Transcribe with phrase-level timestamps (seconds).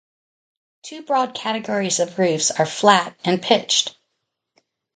[0.81, 3.95] Two broad categories of roofs are flat and pitched.